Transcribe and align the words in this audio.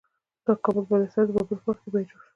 د 0.45 0.47
کابل 0.63 0.83
بالا 0.89 1.05
حصار 1.09 1.25
د 1.27 1.31
بابر 1.37 1.57
په 1.61 1.67
وخت 1.69 1.79
کې 1.83 1.89
بیا 1.93 2.01
جوړ 2.09 2.19
شو 2.21 2.27